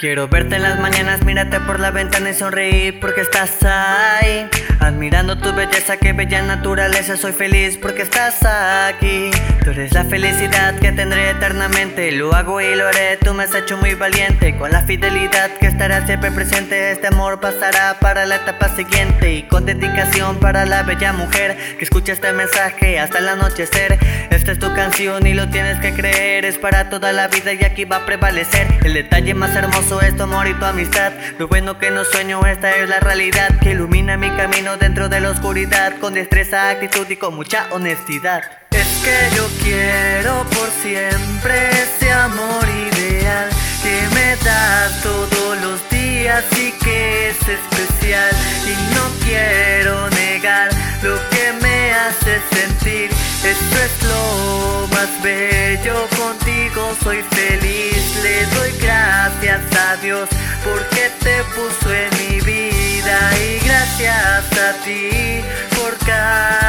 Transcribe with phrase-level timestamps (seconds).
[0.00, 4.48] Quiero verte en las mañanas, mírate por la ventana y sonreír porque estás ahí.
[4.90, 9.30] Admirando tu belleza, que bella naturaleza, soy feliz porque estás aquí.
[9.62, 13.54] Tú eres la felicidad que tendré eternamente, lo hago y lo haré, tú me has
[13.54, 14.56] hecho muy valiente.
[14.58, 19.32] Con la fidelidad que estará siempre presente, este amor pasará para la etapa siguiente.
[19.32, 23.96] Y con dedicación para la bella mujer que escucha este mensaje hasta el anochecer.
[24.30, 27.62] Esta es tu canción y lo tienes que creer, es para toda la vida y
[27.62, 28.66] aquí va a prevalecer.
[28.82, 31.12] El detalle más hermoso es tu amor y tu amistad.
[31.38, 35.20] Lo bueno que no sueño, esta es la realidad que ilumina mi camino dentro de
[35.20, 35.98] la oscuridad.
[36.00, 38.42] Con destreza, actitud y con mucha honestidad.
[38.70, 43.48] Es que yo quiero por siempre ese amor ideal
[43.82, 48.30] que me das todos los días y que es especial.
[48.66, 50.70] Y no quiero negar
[51.02, 53.10] lo que me hace sentir.
[53.44, 58.22] Esto es lo más bello, contigo soy feliz.
[58.22, 60.28] Le doy gracias a Dios
[60.62, 62.09] porque te puso en
[63.98, 65.42] gracias a ti
[65.76, 66.59] por cada.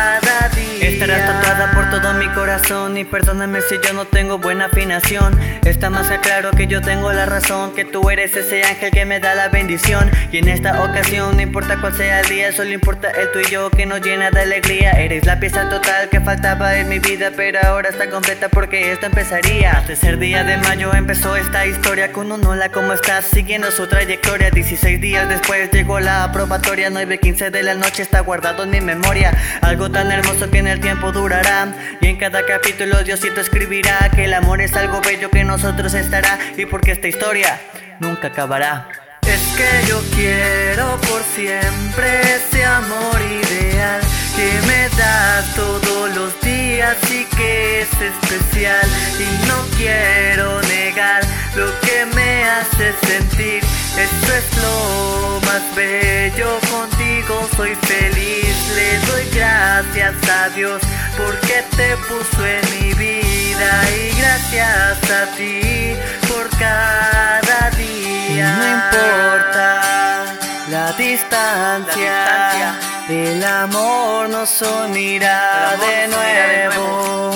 [1.01, 5.35] Estarás tatuada por todo mi corazón y perdóname si yo no tengo buena afinación.
[5.65, 9.03] Está más que claro que yo tengo la razón, que tú eres ese ángel que
[9.05, 10.11] me da la bendición.
[10.31, 13.49] Y en esta ocasión, no importa cuál sea el día, solo importa el tú y
[13.49, 14.91] yo que nos llena de alegría.
[14.91, 19.07] Eres la pieza total que faltaba en mi vida, pero ahora está completa porque esto
[19.07, 19.71] empezaría.
[19.71, 23.25] Al tercer día de mayo empezó esta historia con un hola, ¿cómo estás?
[23.25, 24.51] Siguiendo su trayectoria.
[24.51, 26.91] 16 días después llegó la aprobatoria.
[26.91, 29.35] 9.15 de la noche está guardado en mi memoria.
[29.61, 31.73] Algo tan hermoso que en el tiempo durará.
[32.01, 36.37] Y en cada capítulo Diosito escribirá que el amor es algo bello que nosotros estará.
[36.57, 37.59] Y porque esta historia
[37.99, 38.87] nunca acabará.
[39.21, 44.01] Es que yo quiero por siempre ese amor ideal
[44.35, 48.87] que me das todos los días y que es especial.
[49.19, 51.23] Y no quiero negar
[51.55, 53.63] lo que me hace sentir.
[53.97, 58.71] Esto es lo más bello, contigo soy feliz.
[58.75, 60.81] Le doy gracias a Dios
[61.17, 65.95] porque te puso en mi vida y gracias a ti
[66.27, 68.55] por cada día.
[68.55, 70.23] No importa
[70.69, 72.75] la distancia,
[73.09, 77.31] el amor nos unirá de nuevo.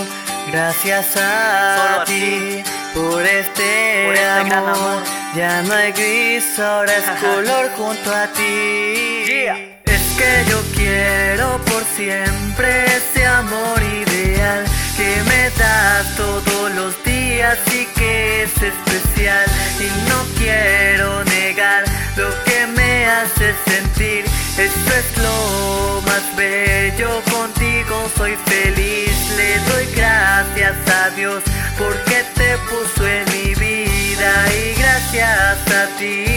[0.51, 2.63] Gracias a ti
[2.93, 5.03] por este, amor.
[5.35, 9.25] Ya no hay gris, ahora es color junto a ti.
[9.27, 9.74] Es
[10.17, 14.65] que yo quiero por siempre ese amor ideal
[14.95, 19.45] que me das todos los días y que es especial.
[19.79, 21.83] Y no quiero negar
[22.15, 24.25] lo que me hace sentir.
[24.57, 29.15] Esto es lo más bello, contigo soy feliz.
[29.35, 31.43] Le doy gracias a Dios
[31.77, 36.34] porque te puso en mi vida y gracias a ti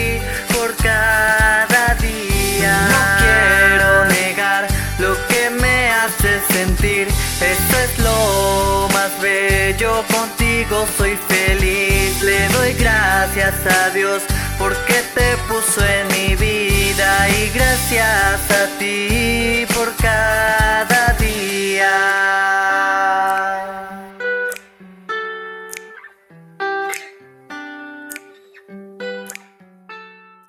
[10.97, 12.21] soy feliz.
[12.23, 14.23] Le doy gracias a Dios
[14.59, 19.38] porque te puso en mi vida y gracias a ti